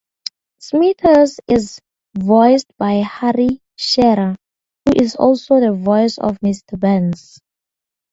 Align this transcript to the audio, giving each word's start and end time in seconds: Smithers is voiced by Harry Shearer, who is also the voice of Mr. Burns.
Smithers 0.57 1.39
is 1.47 1.79
voiced 2.17 2.75
by 2.79 2.93
Harry 3.07 3.61
Shearer, 3.75 4.35
who 4.83 4.93
is 4.99 5.15
also 5.15 5.59
the 5.59 5.73
voice 5.73 6.17
of 6.17 6.39
Mr. 6.39 6.79
Burns. 6.79 7.39